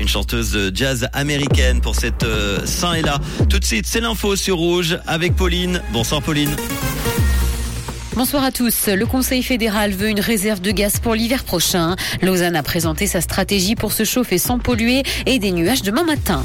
[0.00, 3.18] Une chanteuse jazz américaine pour cette euh, Saint et là.
[3.48, 5.82] Tout de suite, c'est l'info sur Rouge avec Pauline.
[5.92, 6.54] Bonsoir Pauline.
[8.14, 8.88] Bonsoir à tous.
[8.88, 11.94] Le Conseil fédéral veut une réserve de gaz pour l'hiver prochain.
[12.20, 16.44] Lausanne a présenté sa stratégie pour se chauffer sans polluer et des nuages demain matin.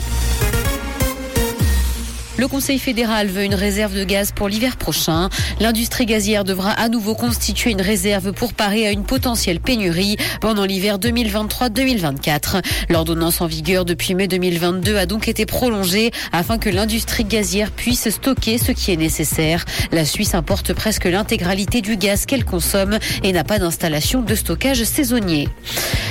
[2.44, 5.30] Le Conseil fédéral veut une réserve de gaz pour l'hiver prochain.
[5.62, 10.66] L'industrie gazière devra à nouveau constituer une réserve pour parer à une potentielle pénurie pendant
[10.66, 12.62] l'hiver 2023-2024.
[12.90, 18.10] L'ordonnance en vigueur depuis mai 2022 a donc été prolongée afin que l'industrie gazière puisse
[18.10, 19.64] stocker ce qui est nécessaire.
[19.94, 24.84] La Suisse importe presque l'intégralité du gaz qu'elle consomme et n'a pas d'installation de stockage
[24.84, 25.48] saisonnier.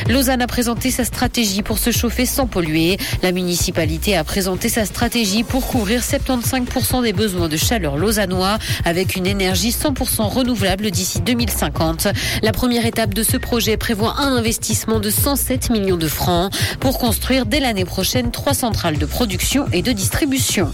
[0.08, 2.98] Lausanne a présenté sa stratégie pour se chauffer sans polluer.
[3.22, 9.16] La municipalité a présenté sa stratégie pour couvrir 75% des besoins de chaleur lausannois avec
[9.16, 12.08] une énergie 100% renouvelable d'ici 2050.
[12.42, 16.98] La première étape de ce projet prévoit un investissement de 107 millions de francs pour
[16.98, 20.72] construire dès l'année prochaine trois centrales de production et de distribution.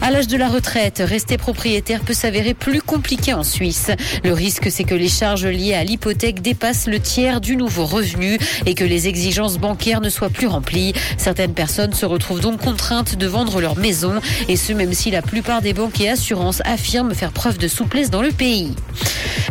[0.00, 3.90] À l'âge de la retraite, rester propriétaire peut s'avérer plus compliqué en Suisse.
[4.22, 8.38] Le risque, c'est que les charges liées à l'hypothèque dépassent le tiers du nouveau revenu
[8.66, 10.92] et que les exigences bancaires ne soient plus remplies.
[11.16, 15.22] Certaines personnes se retrouvent donc contraintes de vendre leur maison et ce même si la
[15.22, 18.72] plupart des banques et assurances affirment faire preuve de souplesse dans le pays.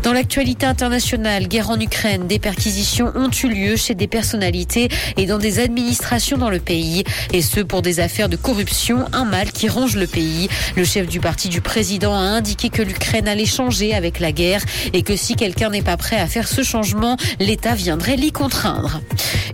[0.08, 5.25] Dans l'actualité internationale, guerre en Ukraine, des perquisitions ont eu lieu chez des personnalités et
[5.25, 7.03] dans des administrations dans le pays.
[7.33, 10.47] Et ce pour des affaires de corruption, un mal qui ronge le pays.
[10.77, 14.64] Le chef du parti du président a indiqué que l'Ukraine allait changer avec la guerre
[14.94, 19.02] et que si quelqu'un n'est pas prêt à faire ce changement, l'État viendrait l'y contraindre.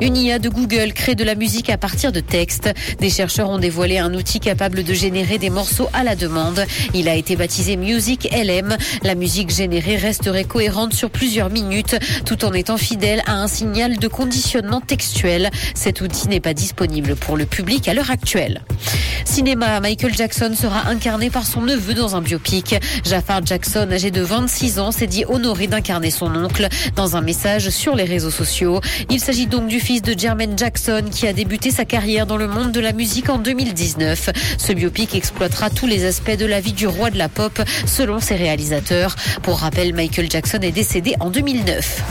[0.02, 2.70] Une IA de Google crée de la musique à partir de textes.
[3.00, 6.64] Des chercheurs ont dévoilé un outil capable de générer des morceaux à la demande.
[6.94, 8.78] Il a été baptisé Music LM.
[9.02, 13.98] La musique générée resterait cohérente sur plusieurs minutes tout en étant fidèle à un signal
[13.98, 15.50] de conditionnement textuel.
[15.76, 18.62] Cet outil n'est pas disponible pour le public à l'heure actuelle.
[19.26, 22.76] Cinéma, Michael Jackson sera incarné par son neveu dans un biopic.
[23.04, 27.70] Jafar Jackson, âgé de 26 ans, s'est dit honoré d'incarner son oncle dans un message
[27.70, 28.80] sur les réseaux sociaux.
[29.10, 32.48] Il s'agit donc du fils de Jermaine Jackson qui a débuté sa carrière dans le
[32.48, 34.30] monde de la musique en 2019.
[34.58, 38.20] Ce biopic exploitera tous les aspects de la vie du roi de la pop selon
[38.20, 39.16] ses réalisateurs.
[39.42, 42.02] Pour rappel, Michael Jackson est décédé en 2009.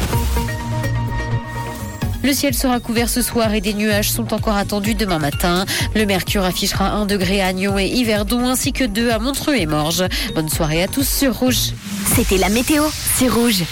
[2.22, 5.66] Le ciel sera couvert ce soir et des nuages sont encore attendus demain matin.
[5.96, 9.66] Le mercure affichera 1 degré à Nyon et Yverdon ainsi que 2 à Montreux et
[9.66, 10.04] Morges.
[10.36, 11.72] Bonne soirée à tous sur Rouge.
[12.14, 12.84] C'était la météo,
[13.16, 13.64] c'est Rouge.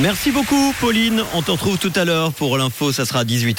[0.00, 1.22] Merci beaucoup Pauline.
[1.34, 2.90] On te retrouve tout à l'heure pour l'info.
[2.90, 3.54] Ça sera à 18h.